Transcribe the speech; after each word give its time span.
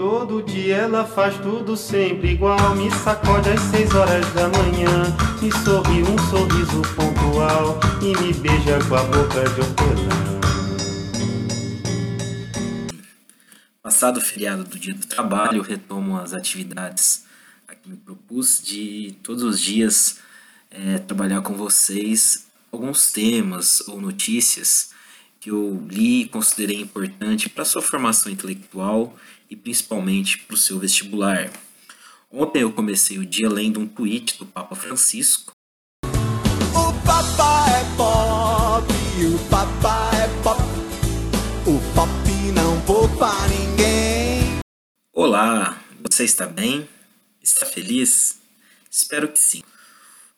Todo 0.00 0.42
dia 0.42 0.76
ela 0.76 1.04
faz 1.04 1.36
tudo 1.40 1.76
sempre 1.76 2.30
igual. 2.30 2.74
Me 2.74 2.90
sacode 2.90 3.50
às 3.50 3.60
seis 3.60 3.94
horas 3.94 4.24
da 4.32 4.48
manhã. 4.48 5.14
Me 5.42 5.52
sorri 5.52 6.02
um 6.02 6.16
sorriso 6.30 6.80
pontual. 6.96 7.78
E 8.00 8.18
me 8.18 8.32
beija 8.32 8.78
com 8.88 8.94
a 8.94 9.02
boca 9.02 9.44
de 9.44 9.60
hortelã. 9.60 10.40
Passado 13.82 14.16
o 14.16 14.20
feriado 14.22 14.64
do 14.64 14.78
dia 14.78 14.94
do 14.94 15.06
trabalho, 15.06 15.60
retomo 15.60 16.16
as 16.16 16.32
atividades 16.32 17.26
a 17.68 17.74
que 17.74 17.86
me 17.86 17.98
propus 17.98 18.62
de 18.64 19.14
todos 19.22 19.42
os 19.42 19.60
dias 19.60 20.18
é, 20.70 20.96
trabalhar 20.96 21.42
com 21.42 21.52
vocês 21.52 22.46
alguns 22.72 23.12
temas 23.12 23.86
ou 23.86 24.00
notícias 24.00 24.98
que 25.40 25.50
eu 25.50 25.82
li 25.88 26.22
e 26.22 26.28
considerei 26.28 26.78
importante 26.78 27.48
para 27.48 27.64
sua 27.64 27.80
formação 27.80 28.30
intelectual 28.30 29.16
e 29.48 29.56
principalmente 29.56 30.38
para 30.38 30.54
o 30.54 30.58
seu 30.58 30.78
vestibular. 30.78 31.50
Ontem 32.30 32.60
eu 32.60 32.70
comecei 32.70 33.18
o 33.18 33.24
dia 33.24 33.48
lendo 33.48 33.80
um 33.80 33.88
tweet 33.88 34.38
do 34.38 34.44
Papa 34.44 34.76
Francisco. 34.76 35.52
O 36.04 36.92
Papa 37.06 37.64
é 37.70 37.96
pop, 37.96 38.92
o 39.24 39.48
Papa 39.48 40.10
é 40.14 40.42
pop, 40.42 40.62
o 41.66 41.94
pop 41.94 42.52
não 42.54 42.78
poupa 42.82 43.32
ninguém. 43.48 44.60
Olá, 45.10 45.82
você 46.02 46.24
está 46.24 46.46
bem? 46.46 46.86
Está 47.42 47.64
feliz? 47.64 48.38
Espero 48.90 49.26
que 49.26 49.38
sim. 49.38 49.62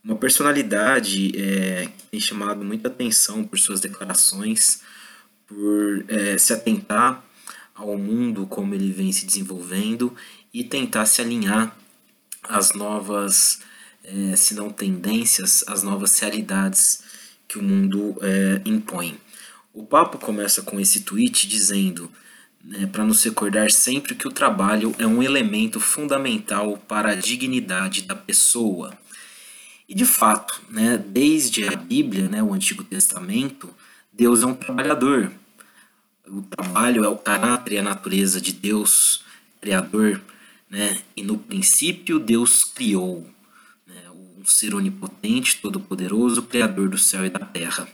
Uma 0.05 0.17
personalidade 0.17 1.33
é, 1.37 1.87
que 1.87 2.07
tem 2.11 2.21
chamado 2.21 2.65
muita 2.65 2.89
atenção 2.89 3.45
por 3.45 3.57
suas 3.57 3.81
declarações, 3.81 4.81
por 5.53 6.05
é, 6.09 6.39
se 6.39 6.53
atentar 6.53 7.23
ao 7.75 7.97
mundo 7.99 8.47
como 8.47 8.75
ele 8.75 8.91
vem 8.93 9.13
se 9.13 9.27
desenvolvendo 9.27 10.15
e 10.53 10.65
tentar 10.65 11.07
se 11.07 11.21
alinhar 11.21 11.77
às 12.43 12.73
novas, 12.73 13.61
é, 14.05 14.37
se 14.37 14.55
não 14.55 14.71
tendências, 14.71 15.65
às 15.67 15.83
novas 15.83 16.19
realidades 16.19 17.03
que 17.47 17.59
o 17.59 17.63
mundo 17.63 18.17
é, 18.21 18.61
impõe. 18.65 19.19
O 19.73 19.85
papo 19.85 20.19
começa 20.19 20.63
com 20.63 20.79
esse 20.81 21.01
tweet 21.01 21.47
dizendo 21.47 22.11
né, 22.65 22.87
para 22.87 23.05
nos 23.05 23.23
recordar 23.23 23.71
sempre 23.71 24.15
que 24.15 24.29
o 24.29 24.33
trabalho 24.33 24.95
é 24.99 25.07
um 25.07 25.23
elemento 25.23 25.81
fundamental 25.81 26.79
para 26.89 27.13
a 27.13 27.15
dignidade 27.15 28.03
da 28.03 28.15
pessoa. 28.15 28.97
E 29.89 29.95
de 29.95 30.05
fato, 30.05 30.63
né, 30.71 30.97
desde 30.97 31.67
a 31.69 31.77
Bíblia, 31.77 32.29
né, 32.29 32.43
o 32.43 32.55
Antigo 32.55 32.85
Testamento, 32.85 33.75
Deus 34.13 34.43
é 34.43 34.47
um 34.47 34.55
trabalhador. 34.55 35.33
O 36.29 36.43
trabalho 36.43 37.05
é 37.05 37.09
o 37.09 37.17
caráter 37.17 37.75
e 37.75 37.79
a 37.79 37.83
natureza 37.83 38.41
de 38.41 38.53
Deus, 38.53 39.25
Criador. 39.61 40.21
Né? 40.71 41.03
E 41.17 41.23
no 41.23 41.37
princípio, 41.37 42.19
Deus 42.19 42.65
criou 42.65 43.29
né, 43.87 44.11
um 44.11 44.45
ser 44.45 44.75
onipotente, 44.75 45.59
todo-poderoso, 45.61 46.43
Criador 46.43 46.89
do 46.89 46.99
céu 46.99 47.27
e 47.27 47.31
da 47.31 47.41
terra. 47.41 47.89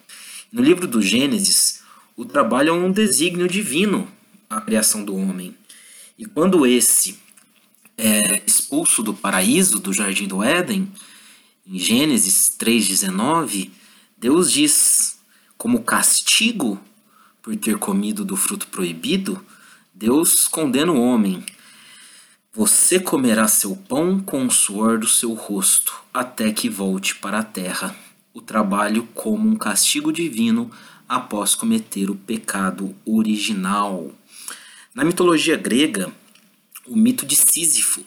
No 0.52 0.62
livro 0.62 0.86
do 0.86 1.00
Gênesis, 1.00 1.82
o 2.16 2.24
trabalho 2.24 2.70
é 2.70 2.72
um 2.72 2.92
desígnio 2.92 3.48
divino 3.48 4.08
à 4.48 4.60
criação 4.60 5.04
do 5.04 5.16
homem. 5.16 5.54
E 6.18 6.26
quando 6.26 6.66
esse 6.66 7.18
é 7.96 8.42
expulso 8.46 9.02
do 9.02 9.14
paraíso, 9.14 9.78
do 9.78 9.92
jardim 9.92 10.28
do 10.28 10.42
Éden, 10.42 10.92
em 11.66 11.78
Gênesis 11.78 12.54
3,19, 12.58 13.70
Deus 14.16 14.52
diz: 14.52 15.18
como 15.56 15.82
castigo 15.82 16.80
por 17.48 17.56
ter 17.56 17.78
comido 17.78 18.26
do 18.26 18.36
fruto 18.36 18.66
proibido, 18.66 19.42
Deus 19.94 20.46
condena 20.46 20.92
o 20.92 21.00
homem. 21.00 21.42
Você 22.52 23.00
comerá 23.00 23.48
seu 23.48 23.74
pão 23.74 24.20
com 24.20 24.44
o 24.44 24.50
suor 24.50 24.98
do 24.98 25.08
seu 25.08 25.32
rosto, 25.32 25.98
até 26.12 26.52
que 26.52 26.68
volte 26.68 27.14
para 27.14 27.38
a 27.38 27.42
terra. 27.42 27.96
O 28.34 28.42
trabalho 28.42 29.08
como 29.14 29.48
um 29.48 29.56
castigo 29.56 30.12
divino 30.12 30.70
após 31.08 31.54
cometer 31.54 32.10
o 32.10 32.14
pecado 32.14 32.94
original. 33.06 34.12
Na 34.94 35.02
mitologia 35.02 35.56
grega, 35.56 36.12
o 36.86 36.94
mito 36.94 37.24
de 37.24 37.34
Sísifo, 37.34 38.04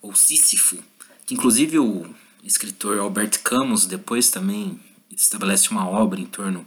ou 0.00 0.14
Sísifo, 0.14 0.78
que 1.26 1.34
inclusive 1.34 1.78
o 1.78 2.06
escritor 2.42 2.98
Albert 2.98 3.42
Camus 3.44 3.84
depois 3.84 4.30
também 4.30 4.80
estabelece 5.14 5.68
uma 5.70 5.86
obra 5.86 6.18
em 6.18 6.24
torno 6.24 6.66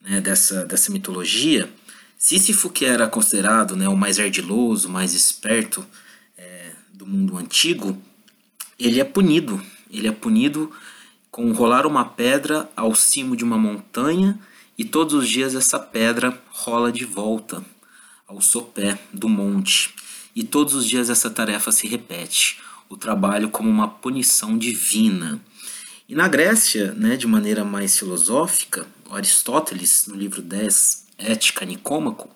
né, 0.00 0.20
dessa, 0.20 0.64
dessa 0.64 0.90
mitologia. 0.90 1.70
Sísifo, 2.16 2.68
que 2.70 2.84
era 2.84 3.08
considerado 3.08 3.76
né, 3.76 3.88
o 3.88 3.96
mais 3.96 4.18
ardiloso, 4.18 4.88
o 4.88 4.90
mais 4.90 5.14
esperto 5.14 5.86
é, 6.36 6.72
do 6.92 7.06
mundo 7.06 7.36
antigo, 7.38 8.00
ele 8.78 9.00
é 9.00 9.04
punido. 9.04 9.60
Ele 9.90 10.06
é 10.06 10.12
punido 10.12 10.70
com 11.30 11.52
rolar 11.52 11.86
uma 11.86 12.04
pedra 12.04 12.68
ao 12.76 12.94
cimo 12.94 13.36
de 13.36 13.44
uma 13.44 13.58
montanha 13.58 14.38
e 14.76 14.84
todos 14.84 15.14
os 15.14 15.28
dias 15.28 15.54
essa 15.54 15.78
pedra 15.78 16.42
rola 16.48 16.90
de 16.90 17.04
volta 17.04 17.64
ao 18.26 18.40
sopé 18.40 18.98
do 19.12 19.28
monte. 19.28 19.94
E 20.34 20.42
todos 20.42 20.74
os 20.74 20.86
dias 20.86 21.10
essa 21.10 21.28
tarefa 21.28 21.72
se 21.72 21.86
repete 21.86 22.58
o 22.88 22.96
trabalho 22.96 23.50
como 23.50 23.68
uma 23.68 23.88
punição 23.88 24.56
divina. 24.56 25.40
E 26.08 26.14
na 26.14 26.28
Grécia, 26.28 26.92
né, 26.94 27.16
de 27.16 27.26
maneira 27.26 27.64
mais 27.64 27.98
filosófica, 27.98 28.86
Aristóteles, 29.16 30.06
no 30.06 30.14
livro 30.14 30.42
10, 30.42 31.06
Ética 31.18 31.64
Nicômaco, 31.64 32.28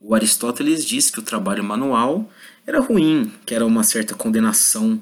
o 0.00 0.14
Aristóteles 0.14 0.84
diz 0.84 1.10
que 1.10 1.18
o 1.18 1.22
trabalho 1.22 1.64
manual 1.64 2.30
era 2.66 2.80
ruim, 2.80 3.32
que 3.44 3.54
era 3.54 3.64
uma 3.64 3.82
certa 3.82 4.14
condenação, 4.14 5.00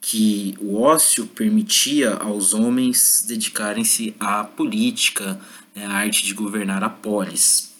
que 0.00 0.56
o 0.60 0.80
ócio 0.80 1.26
permitia 1.26 2.14
aos 2.14 2.54
homens 2.54 3.24
dedicarem-se 3.26 4.14
à 4.18 4.42
política, 4.44 5.40
né, 5.74 5.86
à 5.86 5.92
arte 5.92 6.24
de 6.24 6.34
governar 6.34 6.82
a 6.82 6.90
polis. 6.90 7.72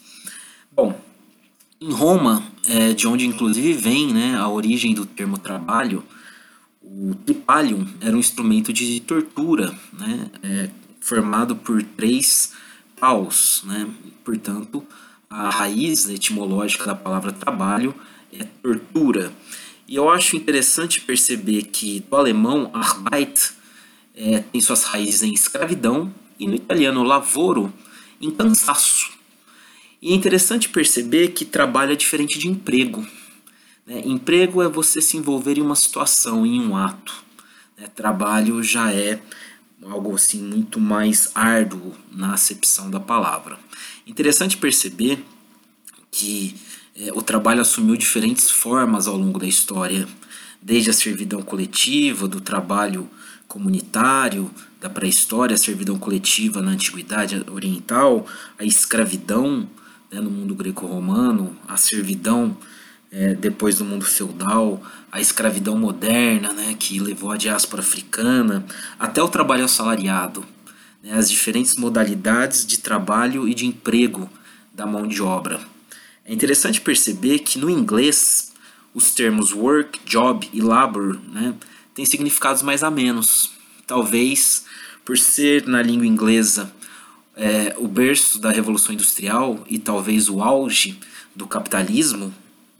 Bom, 0.71 0.99
em 1.79 1.91
Roma, 1.91 2.43
é, 2.67 2.93
de 2.93 3.07
onde 3.07 3.25
inclusive 3.25 3.73
vem 3.73 4.13
né, 4.13 4.35
a 4.37 4.47
origem 4.47 4.93
do 4.93 5.05
termo 5.05 5.37
trabalho, 5.37 6.03
o 6.81 7.13
tripalium 7.25 7.85
era 7.99 8.15
um 8.15 8.19
instrumento 8.19 8.71
de 8.71 8.99
tortura, 9.01 9.77
né, 9.91 10.29
é, 10.41 10.69
formado 11.03 11.55
por 11.57 11.83
três 11.83 12.53
paus, 12.97 13.61
né, 13.65 13.89
portanto, 14.23 14.85
a 15.29 15.49
raiz 15.49 16.07
etimológica 16.07 16.85
da 16.85 16.95
palavra 16.95 17.33
trabalho 17.33 17.93
é 18.31 18.45
tortura. 18.61 19.33
E 19.85 19.95
eu 19.95 20.09
acho 20.09 20.37
interessante 20.37 21.01
perceber 21.01 21.63
que 21.63 21.99
do 21.99 22.15
alemão 22.15 22.71
Arbeit 22.73 23.51
é, 24.15 24.39
tem 24.39 24.61
suas 24.61 24.85
raízes 24.85 25.23
em 25.23 25.33
escravidão 25.33 26.13
e 26.39 26.47
no 26.47 26.55
italiano 26.55 27.03
lavoro 27.03 27.73
em 28.21 28.31
cansaço. 28.31 29.11
E 30.01 30.13
é 30.13 30.15
interessante 30.15 30.69
perceber 30.69 31.29
que 31.29 31.43
trabalho 31.43 31.91
é 31.91 31.95
diferente 31.95 32.39
de 32.39 32.47
emprego. 32.47 33.05
Né? 33.85 34.01
Emprego 34.05 34.61
é 34.61 34.69
você 34.69 35.01
se 35.01 35.17
envolver 35.17 35.57
em 35.57 35.61
uma 35.61 35.75
situação, 35.75 36.45
em 36.45 36.61
um 36.61 36.77
ato. 36.77 37.23
Né? 37.77 37.87
Trabalho 37.93 38.63
já 38.63 38.93
é 38.93 39.21
algo 39.89 40.15
assim 40.15 40.41
muito 40.41 40.79
mais 40.79 41.31
árduo 41.35 41.93
na 42.11 42.33
acepção 42.33 42.89
da 42.89 42.99
palavra. 42.99 43.57
Interessante 44.05 44.57
perceber 44.57 45.23
que 46.11 46.55
é, 46.95 47.11
o 47.13 47.21
trabalho 47.21 47.61
assumiu 47.61 47.95
diferentes 47.95 48.51
formas 48.51 49.07
ao 49.07 49.17
longo 49.17 49.39
da 49.39 49.47
história, 49.47 50.07
desde 50.61 50.89
a 50.89 50.93
servidão 50.93 51.41
coletiva, 51.41 52.27
do 52.27 52.39
trabalho 52.39 53.09
comunitário, 53.47 54.49
da 54.79 54.89
pré-história, 54.89 55.53
a 55.53 55.57
servidão 55.57 55.97
coletiva 55.97 56.61
na 56.61 56.71
antiguidade 56.71 57.43
oriental, 57.49 58.27
a 58.57 58.63
escravidão 58.63 59.67
né, 60.11 60.19
no 60.19 60.29
mundo 60.29 60.53
greco-romano, 60.55 61.55
a 61.67 61.77
servidão 61.77 62.55
é, 63.13 63.35
depois 63.35 63.77
do 63.77 63.85
mundo 63.85 64.03
feudal, 64.03 64.81
a 65.11 65.21
escravidão 65.21 65.77
moderna, 65.77 66.51
né, 66.51 66.75
que 66.77 66.99
levou 66.99 67.31
a 67.31 67.37
diáspora 67.37 67.83
africana, 67.83 68.65
até 68.99 69.21
o 69.21 69.29
trabalho 69.29 69.63
assalariado, 69.63 70.43
né, 71.03 71.13
as 71.13 71.29
diferentes 71.29 71.75
modalidades 71.75 72.65
de 72.65 72.79
trabalho 72.79 73.47
e 73.47 73.53
de 73.53 73.67
emprego 73.67 74.27
da 74.73 74.87
mão 74.87 75.07
de 75.07 75.21
obra. 75.21 75.61
É 76.25 76.33
interessante 76.33 76.81
perceber 76.81 77.39
que 77.39 77.59
no 77.59 77.69
inglês 77.69 78.51
os 78.95 79.13
termos 79.13 79.53
work, 79.53 79.99
job 80.05 80.49
e 80.51 80.61
labor 80.61 81.19
né, 81.31 81.53
têm 81.93 82.05
significados 82.05 82.63
mais 82.63 82.83
a 82.83 82.89
menos. 82.89 83.51
Talvez 83.85 84.65
por 85.05 85.19
ser 85.19 85.67
na 85.67 85.83
língua 85.83 86.07
inglesa 86.07 86.73
é, 87.35 87.75
o 87.77 87.87
berço 87.87 88.39
da 88.39 88.49
Revolução 88.49 88.93
Industrial 88.93 89.63
e 89.67 89.77
talvez 89.77 90.29
o 90.29 90.41
auge 90.41 90.97
do 91.35 91.45
capitalismo, 91.45 92.33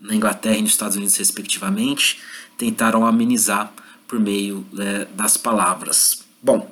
na 0.04 0.14
Inglaterra 0.14 0.58
e 0.58 0.62
nos 0.62 0.72
Estados 0.72 0.98
Unidos, 0.98 1.16
respectivamente, 1.16 2.20
tentaram 2.58 3.06
amenizar 3.06 3.74
por 4.08 4.20
meio 4.20 4.66
é, 4.78 5.06
das 5.06 5.38
palavras. 5.38 6.24
Bom, 6.42 6.70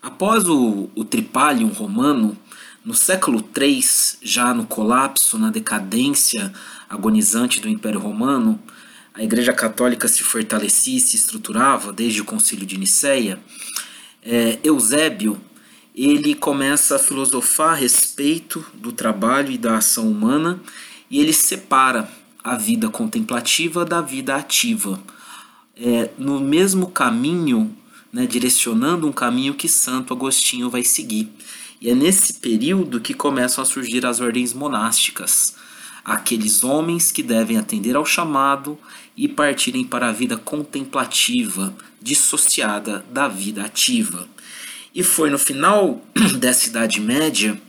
após 0.00 0.48
o, 0.48 0.88
o 0.94 1.04
Tripalium 1.04 1.68
romano, 1.68 2.38
No 2.82 2.94
século 2.94 3.46
III, 3.54 3.84
já 4.22 4.54
no 4.54 4.64
colapso, 4.64 5.38
na 5.38 5.50
decadência 5.50 6.50
agonizante 6.88 7.60
do 7.60 7.68
Império 7.68 8.00
Romano, 8.00 8.58
a 9.12 9.22
Igreja 9.22 9.52
Católica 9.52 10.08
se 10.08 10.22
fortalecia 10.22 10.96
e 10.96 11.00
se 11.00 11.14
estruturava 11.14 11.92
desde 11.92 12.22
o 12.22 12.24
Concílio 12.24 12.64
de 12.64 12.78
Nicéia. 12.78 13.38
É, 14.22 14.58
Eusébio 14.64 15.38
ele 15.94 16.34
começa 16.34 16.96
a 16.96 16.98
filosofar 16.98 17.72
a 17.72 17.74
respeito 17.74 18.64
do 18.72 18.92
trabalho 18.92 19.50
e 19.50 19.58
da 19.58 19.76
ação 19.76 20.10
humana 20.10 20.58
e 21.10 21.20
ele 21.20 21.34
separa 21.34 22.08
a 22.42 22.56
vida 22.56 22.88
contemplativa 22.88 23.84
da 23.84 24.00
vida 24.00 24.36
ativa, 24.36 25.00
é, 25.76 26.10
no 26.18 26.40
mesmo 26.40 26.88
caminho, 26.90 27.76
né, 28.12 28.26
direcionando 28.26 29.06
um 29.06 29.12
caminho 29.12 29.54
que 29.54 29.68
Santo 29.68 30.12
Agostinho 30.12 30.68
vai 30.68 30.82
seguir. 30.82 31.28
E 31.80 31.88
é 31.88 31.94
nesse 31.94 32.34
período 32.34 33.00
que 33.00 33.14
começam 33.14 33.62
a 33.62 33.66
surgir 33.66 34.04
as 34.04 34.20
ordens 34.20 34.52
monásticas, 34.52 35.54
aqueles 36.04 36.64
homens 36.64 37.10
que 37.12 37.22
devem 37.22 37.56
atender 37.56 37.96
ao 37.96 38.04
chamado 38.04 38.78
e 39.16 39.28
partirem 39.28 39.84
para 39.84 40.08
a 40.08 40.12
vida 40.12 40.36
contemplativa, 40.36 41.74
dissociada 42.00 43.04
da 43.10 43.28
vida 43.28 43.64
ativa. 43.64 44.28
E 44.94 45.02
foi 45.02 45.30
no 45.30 45.38
final 45.38 46.02
dessa 46.38 46.68
Idade 46.68 47.00
Média 47.00 47.60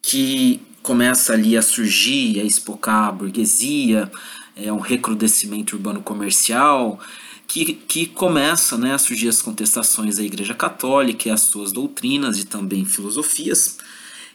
que 0.00 0.60
começa 0.82 1.32
ali 1.32 1.56
a 1.56 1.62
surgir, 1.62 2.40
a 2.40 2.44
espocar 2.44 3.08
a 3.08 3.12
burguesia, 3.12 4.10
é 4.56 4.72
um 4.72 4.80
recrudescimento 4.80 5.76
urbano 5.76 6.02
comercial, 6.02 6.98
que, 7.46 7.74
que 7.74 8.06
começa 8.06 8.76
né, 8.76 8.94
a 8.94 8.98
surgir 8.98 9.28
as 9.28 9.42
contestações 9.42 10.18
à 10.18 10.22
Igreja 10.22 10.54
Católica 10.54 11.28
e 11.28 11.30
às 11.30 11.42
suas 11.42 11.72
doutrinas 11.72 12.38
e 12.38 12.46
também 12.46 12.84
filosofias, 12.84 13.78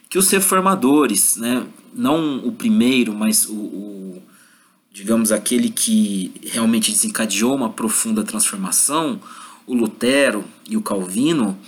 que 0.08 0.18
os 0.18 0.30
reformadores, 0.30 1.36
né, 1.36 1.66
não 1.94 2.38
o 2.46 2.52
primeiro, 2.52 3.12
mas 3.12 3.46
o, 3.46 3.54
o 3.54 4.22
digamos 4.92 5.30
aquele 5.30 5.68
que 5.68 6.32
realmente 6.42 6.90
desencadeou 6.90 7.54
uma 7.54 7.70
profunda 7.70 8.24
transformação, 8.24 9.20
o 9.66 9.74
Lutero 9.74 10.44
e 10.68 10.76
o 10.76 10.82
Calvino, 10.82 11.58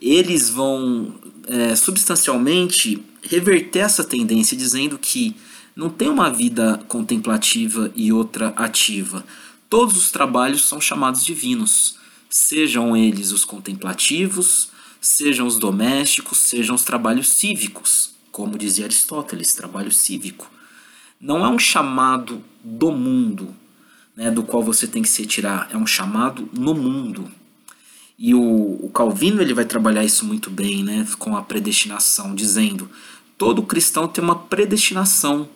eles 0.00 0.48
vão 0.48 1.14
é, 1.48 1.74
substancialmente 1.74 3.02
reverter 3.28 3.80
essa 3.80 4.02
tendência, 4.02 4.56
dizendo 4.56 4.98
que 4.98 5.36
não 5.76 5.90
tem 5.90 6.08
uma 6.08 6.30
vida 6.30 6.80
contemplativa 6.88 7.92
e 7.94 8.12
outra 8.12 8.48
ativa. 8.56 9.24
Todos 9.68 9.96
os 9.96 10.10
trabalhos 10.10 10.64
são 10.64 10.80
chamados 10.80 11.24
divinos, 11.24 11.98
sejam 12.30 12.96
eles 12.96 13.30
os 13.30 13.44
contemplativos, 13.44 14.70
sejam 15.00 15.46
os 15.46 15.58
domésticos, 15.58 16.38
sejam 16.38 16.74
os 16.74 16.84
trabalhos 16.84 17.28
cívicos, 17.28 18.12
como 18.32 18.58
dizia 18.58 18.86
Aristóteles, 18.86 19.52
trabalho 19.52 19.92
cívico. 19.92 20.50
Não 21.20 21.44
é 21.44 21.48
um 21.48 21.58
chamado 21.58 22.42
do 22.64 22.90
mundo, 22.90 23.54
né, 24.16 24.30
do 24.30 24.42
qual 24.42 24.62
você 24.62 24.86
tem 24.86 25.02
que 25.02 25.08
se 25.08 25.22
retirar, 25.22 25.68
é 25.70 25.76
um 25.76 25.86
chamado 25.86 26.48
no 26.52 26.74
mundo. 26.74 27.30
E 28.18 28.34
o, 28.34 28.40
o 28.82 28.90
Calvino 28.92 29.40
ele 29.40 29.54
vai 29.54 29.64
trabalhar 29.64 30.04
isso 30.04 30.24
muito 30.24 30.50
bem, 30.50 30.82
né, 30.82 31.06
com 31.18 31.36
a 31.36 31.42
predestinação, 31.42 32.34
dizendo: 32.34 32.90
todo 33.38 33.62
cristão 33.62 34.08
tem 34.08 34.22
uma 34.22 34.34
predestinação 34.34 35.48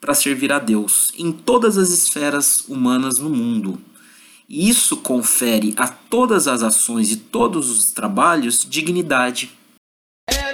para 0.00 0.14
servir 0.14 0.52
a 0.52 0.60
Deus 0.60 1.12
em 1.18 1.32
todas 1.32 1.76
as 1.76 1.90
esferas 1.90 2.60
humanas 2.68 3.18
no 3.18 3.28
mundo. 3.28 3.78
E 4.48 4.70
isso 4.70 4.96
confere 4.96 5.74
a 5.76 5.88
todas 5.88 6.46
as 6.46 6.62
ações 6.62 7.10
e 7.10 7.16
todos 7.16 7.68
os 7.68 7.92
trabalhos 7.92 8.64
dignidade. 8.66 9.50
É. 10.30 10.48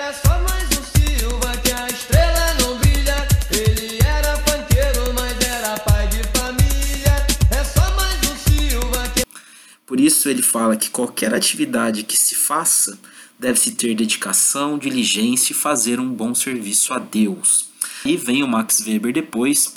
Por 9.95 10.01
isso 10.01 10.29
ele 10.29 10.43
fala 10.43 10.77
que 10.77 10.91
qualquer 10.91 11.33
atividade 11.33 12.03
que 12.03 12.17
se 12.17 12.35
faça 12.35 12.99
deve-se 13.45 13.73
ter 13.73 13.95
dedicação, 13.95 14.79
diligência 14.79 15.53
e 15.53 15.57
fazer 15.57 16.01
um 16.01 16.09
bom 16.09 16.35
serviço 16.35 16.95
a 16.95 16.99
Deus. 16.99 17.69
E 18.03 18.17
vem 18.17 18.43
o 18.43 18.49
Max 18.49 18.83
Weber 18.87 19.13
depois 19.13 19.75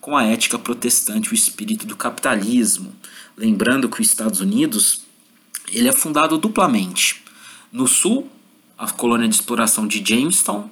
com 0.00 0.16
a 0.16 0.22
ética 0.22 0.56
protestante, 0.56 1.32
o 1.32 1.34
espírito 1.34 1.84
do 1.84 1.96
capitalismo. 1.96 2.94
Lembrando 3.36 3.88
que 3.88 4.00
os 4.00 4.06
Estados 4.06 4.40
Unidos 4.40 5.02
ele 5.72 5.88
é 5.88 5.92
fundado 5.92 6.38
duplamente. 6.38 7.24
No 7.72 7.88
sul, 7.88 8.30
a 8.78 8.88
colônia 8.88 9.28
de 9.28 9.34
exploração 9.34 9.88
de 9.88 10.02
Jamestown, 10.06 10.70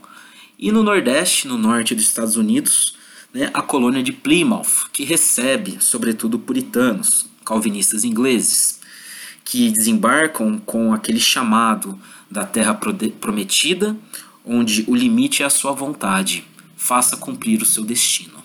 e 0.56 0.70
no 0.70 0.84
nordeste, 0.84 1.48
no 1.48 1.58
norte 1.58 1.96
dos 1.96 2.04
Estados 2.04 2.36
Unidos, 2.36 2.94
né, 3.34 3.50
a 3.52 3.60
colônia 3.60 4.04
de 4.04 4.12
Plymouth, 4.12 4.88
que 4.92 5.04
recebe, 5.04 5.78
sobretudo, 5.80 6.38
puritanos, 6.38 7.26
calvinistas 7.44 8.04
ingleses, 8.04 8.78
que 9.46 9.70
desembarcam 9.70 10.58
com 10.58 10.92
aquele 10.92 11.20
chamado 11.20 11.96
da 12.28 12.44
terra 12.44 12.74
prometida, 13.20 13.96
onde 14.44 14.84
o 14.88 14.94
limite 14.94 15.44
é 15.44 15.46
a 15.46 15.50
sua 15.50 15.70
vontade 15.70 16.44
faça 16.76 17.16
cumprir 17.16 17.62
o 17.62 17.64
seu 17.64 17.84
destino. 17.84 18.42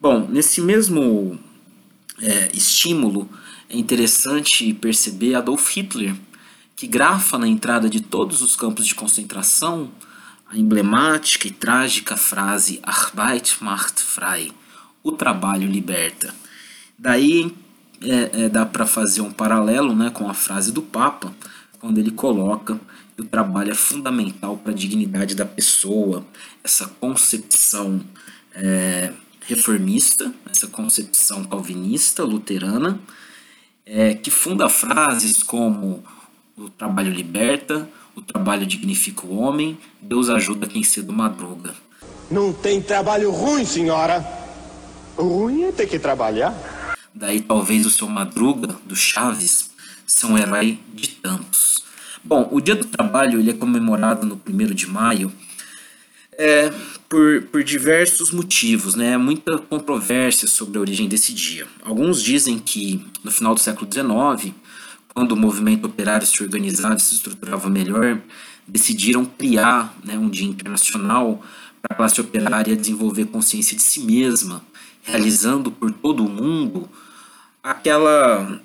Bom, 0.00 0.28
nesse 0.28 0.60
mesmo 0.60 1.38
é, 2.20 2.50
estímulo, 2.52 3.30
é 3.70 3.78
interessante 3.78 4.74
perceber 4.74 5.36
Adolf 5.36 5.76
Hitler, 5.76 6.14
que 6.74 6.88
grafa 6.88 7.38
na 7.38 7.48
entrada 7.48 7.88
de 7.88 8.00
todos 8.00 8.42
os 8.42 8.56
campos 8.56 8.86
de 8.86 8.94
concentração 8.94 9.90
a 10.48 10.56
emblemática 10.56 11.48
e 11.48 11.50
trágica 11.50 12.16
frase 12.16 12.80
Arbeit 12.82 13.56
macht 13.62 14.00
frei, 14.00 14.52
o 15.02 15.12
trabalho 15.12 15.68
liberta. 15.68 16.34
Daí 16.98 17.52
é, 18.02 18.44
é, 18.44 18.48
dá 18.48 18.66
para 18.66 18.86
fazer 18.86 19.20
um 19.20 19.30
paralelo 19.30 19.94
né, 19.94 20.10
com 20.10 20.28
a 20.28 20.34
frase 20.34 20.72
do 20.72 20.82
Papa, 20.82 21.32
quando 21.80 21.98
ele 21.98 22.10
coloca 22.10 22.78
que 23.14 23.22
o 23.22 23.24
trabalho 23.24 23.70
é 23.70 23.74
fundamental 23.74 24.56
para 24.56 24.72
a 24.72 24.74
dignidade 24.74 25.34
da 25.34 25.44
pessoa, 25.44 26.24
essa 26.62 26.86
concepção 27.00 28.00
é, 28.54 29.12
reformista, 29.40 30.32
essa 30.50 30.66
concepção 30.66 31.44
calvinista, 31.44 32.24
luterana, 32.24 33.00
é, 33.84 34.14
que 34.14 34.30
funda 34.30 34.68
frases 34.68 35.42
como 35.42 36.04
o 36.56 36.68
trabalho 36.68 37.12
liberta, 37.12 37.88
o 38.14 38.20
trabalho 38.20 38.66
dignifica 38.66 39.26
o 39.26 39.36
homem, 39.36 39.78
Deus 40.00 40.28
ajuda 40.28 40.66
quem 40.66 40.82
cedo 40.82 41.12
madruga. 41.12 41.74
Não 42.30 42.52
tem 42.52 42.82
trabalho 42.82 43.30
ruim, 43.30 43.64
senhora. 43.64 44.24
Ruim 45.16 45.64
é 45.64 45.72
ter 45.72 45.86
que 45.86 45.98
trabalhar. 45.98 46.75
Daí 47.16 47.40
talvez 47.40 47.86
o 47.86 47.90
seu 47.90 48.06
Madruga, 48.06 48.76
do 48.84 48.94
Chaves, 48.94 49.70
um 50.26 50.36
herói 50.36 50.78
de 50.92 51.08
tantos. 51.08 51.82
Bom, 52.22 52.46
o 52.52 52.60
Dia 52.60 52.74
do 52.74 52.84
Trabalho 52.84 53.40
ele 53.40 53.50
é 53.50 53.54
comemorado 53.54 54.26
no 54.26 54.38
1 54.46 54.74
de 54.74 54.86
maio 54.86 55.32
é, 56.32 56.70
por, 57.08 57.44
por 57.44 57.64
diversos 57.64 58.30
motivos, 58.32 58.94
né? 58.94 59.16
Muita 59.16 59.56
controvérsia 59.56 60.46
sobre 60.46 60.76
a 60.76 60.80
origem 60.82 61.08
desse 61.08 61.32
dia. 61.32 61.66
Alguns 61.82 62.22
dizem 62.22 62.58
que 62.58 63.02
no 63.24 63.30
final 63.30 63.54
do 63.54 63.60
século 63.60 63.90
XIX, 63.90 64.54
quando 65.14 65.32
o 65.32 65.36
movimento 65.36 65.86
operário 65.86 66.26
se 66.26 66.42
organizava 66.42 66.96
e 66.96 67.00
se 67.00 67.14
estruturava 67.14 67.70
melhor, 67.70 68.20
decidiram 68.68 69.24
criar 69.24 69.96
né, 70.04 70.18
um 70.18 70.28
dia 70.28 70.46
internacional 70.46 71.42
para 71.80 71.94
a 71.94 71.96
classe 71.96 72.20
operária 72.20 72.76
desenvolver 72.76 73.24
consciência 73.24 73.74
de 73.74 73.82
si 73.82 74.00
mesma, 74.00 74.62
realizando 75.02 75.70
por 75.70 75.90
todo 75.90 76.22
o 76.22 76.28
mundo 76.28 76.86
aquela 77.66 78.60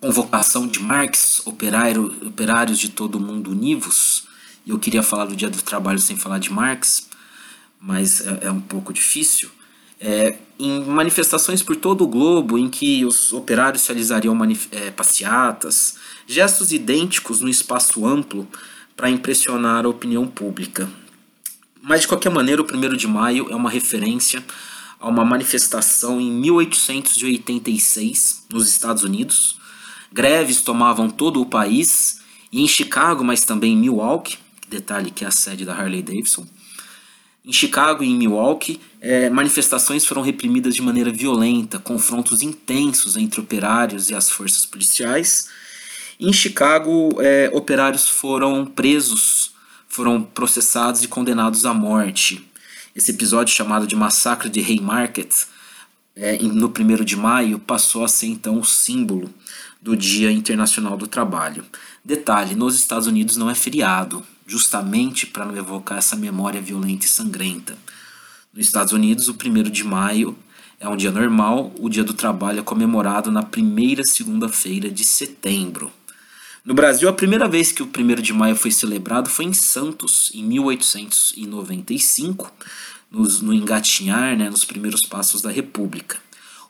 convocação 0.00 0.68
de 0.68 0.78
Marx, 0.80 1.42
operário, 1.44 2.14
operários 2.28 2.78
de 2.78 2.88
todo 2.88 3.16
o 3.16 3.20
mundo 3.20 3.50
univos, 3.50 4.24
eu 4.64 4.78
queria 4.78 5.02
falar 5.02 5.24
do 5.24 5.34
Dia 5.34 5.50
do 5.50 5.60
Trabalho 5.60 5.98
sem 5.98 6.16
falar 6.16 6.38
de 6.38 6.52
Marx, 6.52 7.08
mas 7.80 8.24
é, 8.24 8.46
é 8.46 8.52
um 8.52 8.60
pouco 8.60 8.92
difícil. 8.92 9.50
É, 10.00 10.38
em 10.58 10.84
manifestações 10.84 11.60
por 11.60 11.74
todo 11.74 12.04
o 12.04 12.06
globo 12.06 12.56
em 12.56 12.70
que 12.70 13.04
os 13.04 13.32
operários 13.32 13.84
realizariam 13.86 14.38
é, 14.70 14.90
passeatas, 14.92 15.96
gestos 16.26 16.72
idênticos 16.72 17.40
no 17.40 17.48
espaço 17.48 18.06
amplo 18.06 18.48
para 18.96 19.10
impressionar 19.10 19.84
a 19.84 19.88
opinião 19.88 20.26
pública. 20.26 20.88
Mas 21.82 22.02
de 22.02 22.08
qualquer 22.08 22.30
maneira, 22.30 22.62
o 22.62 22.64
1 22.64 22.96
de 22.96 23.08
maio 23.08 23.50
é 23.50 23.56
uma 23.56 23.68
referência 23.68 24.42
a 25.00 25.08
uma 25.08 25.24
manifestação 25.24 26.20
em 26.20 26.30
1886 26.30 28.44
nos 28.50 28.68
Estados 28.68 29.02
Unidos. 29.02 29.58
Greves 30.12 30.60
tomavam 30.60 31.08
todo 31.08 31.40
o 31.40 31.46
país 31.46 32.20
e 32.52 32.62
em 32.62 32.68
Chicago, 32.68 33.24
mas 33.24 33.44
também 33.44 33.72
em 33.72 33.76
Milwaukee, 33.76 34.36
detalhe 34.68 35.10
que 35.10 35.24
é 35.24 35.28
a 35.28 35.30
sede 35.30 35.64
da 35.64 35.74
Harley 35.74 36.02
Davidson. 36.02 36.46
Em 37.44 37.52
Chicago 37.52 38.04
e 38.04 38.08
em 38.08 38.14
Milwaukee, 38.14 38.78
é, 39.00 39.30
manifestações 39.30 40.04
foram 40.04 40.20
reprimidas 40.20 40.74
de 40.74 40.82
maneira 40.82 41.10
violenta, 41.10 41.78
confrontos 41.78 42.42
intensos 42.42 43.16
entre 43.16 43.40
operários 43.40 44.10
e 44.10 44.14
as 44.14 44.28
forças 44.28 44.66
policiais. 44.66 45.48
Em 46.18 46.34
Chicago, 46.34 47.08
é, 47.18 47.50
operários 47.54 48.06
foram 48.06 48.66
presos, 48.66 49.52
foram 49.88 50.22
processados 50.22 51.02
e 51.02 51.08
condenados 51.08 51.64
à 51.64 51.72
morte. 51.72 52.49
Esse 52.94 53.12
episódio, 53.12 53.54
chamado 53.54 53.86
de 53.86 53.94
Massacre 53.94 54.48
de 54.48 54.60
Haymarket, 54.60 55.46
é, 56.16 56.38
no 56.38 56.68
1 56.68 57.04
de 57.04 57.16
maio, 57.16 57.58
passou 57.58 58.04
a 58.04 58.08
ser 58.08 58.26
então 58.26 58.58
o 58.58 58.64
símbolo 58.64 59.32
do 59.80 59.96
Dia 59.96 60.30
Internacional 60.32 60.96
do 60.96 61.06
Trabalho. 61.06 61.64
Detalhe: 62.04 62.54
nos 62.54 62.74
Estados 62.74 63.06
Unidos 63.06 63.36
não 63.36 63.48
é 63.48 63.54
feriado, 63.54 64.24
justamente 64.46 65.26
para 65.26 65.44
não 65.44 65.56
evocar 65.56 65.98
essa 65.98 66.16
memória 66.16 66.60
violenta 66.60 67.06
e 67.06 67.08
sangrenta. 67.08 67.78
Nos 68.52 68.66
Estados 68.66 68.92
Unidos, 68.92 69.28
o 69.28 69.32
1 69.32 69.70
de 69.70 69.84
maio 69.84 70.36
é 70.80 70.88
um 70.88 70.96
dia 70.96 71.12
normal, 71.12 71.72
o 71.78 71.88
Dia 71.88 72.02
do 72.02 72.14
Trabalho 72.14 72.60
é 72.60 72.62
comemorado 72.62 73.30
na 73.30 73.42
primeira 73.42 74.02
segunda-feira 74.02 74.90
de 74.90 75.04
setembro. 75.04 75.92
No 76.62 76.74
Brasil, 76.74 77.08
a 77.08 77.12
primeira 77.12 77.48
vez 77.48 77.72
que 77.72 77.82
o 77.82 77.86
1 77.86 78.20
de 78.20 78.34
maio 78.34 78.54
foi 78.54 78.70
celebrado 78.70 79.30
foi 79.30 79.46
em 79.46 79.52
Santos, 79.52 80.30
em 80.34 80.44
1895, 80.44 82.52
nos, 83.10 83.40
no 83.40 83.54
engatinhar, 83.54 84.36
né, 84.36 84.50
nos 84.50 84.64
primeiros 84.64 85.00
passos 85.02 85.40
da 85.40 85.50
República. 85.50 86.18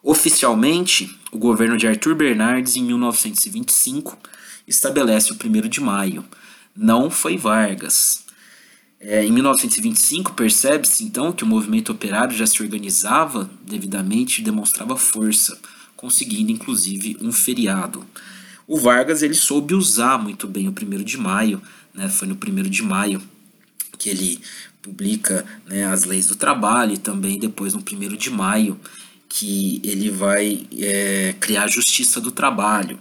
Oficialmente, 0.03 1.19
o 1.33 1.39
governo 1.39 1.77
de 1.77 1.89
Arthur 1.89 2.15
Bernardes, 2.15 2.77
em 2.77 2.85
1925, 2.85 4.17
estabelece 4.67 5.33
o 5.33 5.37
1 5.37 5.69
de 5.69 5.81
maio. 5.81 6.25
Não 6.75 7.11
foi 7.11 7.37
Vargas. 7.37 8.25
É, 9.01 9.25
em 9.25 9.33
1925, 9.33 10.35
percebe-se 10.35 11.03
então 11.03 11.33
que 11.33 11.43
o 11.43 11.47
movimento 11.47 11.91
operário 11.91 12.37
já 12.37 12.47
se 12.47 12.63
organizava 12.63 13.51
devidamente 13.63 14.41
e 14.41 14.45
demonstrava 14.45 14.97
força, 14.97 15.59
conseguindo 15.97 16.53
inclusive 16.53 17.17
um 17.21 17.33
feriado. 17.33 18.07
O 18.71 18.77
Vargas 18.77 19.21
ele 19.21 19.35
soube 19.35 19.75
usar 19.75 20.17
muito 20.17 20.47
bem 20.47 20.69
o 20.69 20.71
1 20.71 21.03
de 21.03 21.19
maio, 21.19 21.61
né? 21.93 22.09
foi 22.09 22.29
no 22.29 22.37
1 22.37 22.71
de 22.71 22.85
maio 22.85 23.21
que 23.99 24.09
ele 24.09 24.41
publica 24.81 25.45
né, 25.67 25.87
as 25.87 26.05
leis 26.05 26.29
do 26.29 26.37
trabalho 26.37 26.93
e 26.95 26.97
também 26.97 27.37
depois 27.37 27.75
no 27.75 27.81
1 27.81 28.17
de 28.17 28.31
maio 28.31 28.79
que 29.29 29.81
ele 29.83 30.09
vai 30.09 30.69
é, 30.79 31.35
criar 31.41 31.65
a 31.65 31.69
justiça 31.69 32.21
do 32.21 32.31
trabalho. 32.31 33.01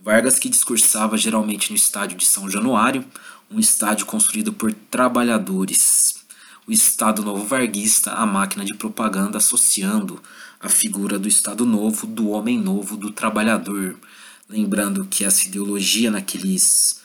Vargas 0.00 0.38
que 0.38 0.48
discursava 0.48 1.18
geralmente 1.18 1.68
no 1.68 1.76
estádio 1.76 2.16
de 2.16 2.24
São 2.24 2.48
Januário, 2.48 3.04
um 3.50 3.60
estádio 3.60 4.06
construído 4.06 4.50
por 4.50 4.72
trabalhadores. 4.72 6.24
O 6.66 6.72
Estado 6.72 7.22
Novo 7.22 7.44
Varguista, 7.44 8.12
a 8.12 8.24
máquina 8.24 8.64
de 8.64 8.74
propaganda 8.76 9.36
associando 9.36 10.22
a 10.58 10.70
figura 10.70 11.18
do 11.18 11.28
Estado 11.28 11.66
Novo, 11.66 12.06
do 12.06 12.30
homem 12.30 12.58
novo, 12.58 12.96
do 12.96 13.10
trabalhador. 13.10 13.94
Lembrando 14.52 15.06
que 15.06 15.24
essa 15.24 15.48
ideologia 15.48 16.10
naqueles 16.10 17.00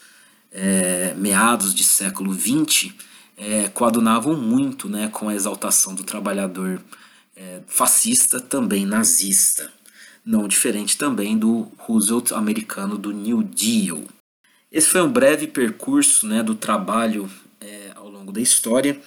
é, 0.51 1.13
meados 1.13 1.74
de 1.74 1.82
século 1.82 2.34
XX 2.34 2.92
é, 3.38 3.70
coadunavam 3.70 4.36
muito 4.36 4.89
né, 4.89 5.08
com 5.08 5.30
a 5.30 5.34
exaltação 5.34 5.96
do 5.96 6.04
trabalhador 6.04 6.82
é, 7.38 7.62
fascista, 7.66 8.42
também 8.42 8.86
nazista. 8.86 9.72
Não 10.25 10.46
diferente 10.46 10.98
também 10.98 11.38
do 11.38 11.72
Roosevelt 11.77 12.34
americano 12.34 12.98
do 12.98 13.13
New 13.13 13.42
Deal. 13.42 14.04
Esse 14.70 14.89
foi 14.89 15.01
um 15.01 15.10
breve 15.10 15.48
percurso 15.48 16.27
né, 16.27 16.44
do 16.44 16.54
trabalho 16.54 17.32
é, 17.62 17.92
ao 17.96 18.10
longo 18.10 18.34
da 18.34 18.42
história. 18.42 19.00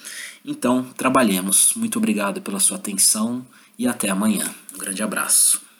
Então, 0.43 0.83
trabalhemos. 0.97 1.75
Muito 1.75 1.99
obrigado 1.99 2.41
pela 2.41 2.59
sua 2.59 2.77
atenção 2.77 3.45
e 3.77 3.87
até 3.87 4.09
amanhã. 4.09 4.49
Um 4.73 4.79
grande 4.79 5.03
abraço. 5.03 5.70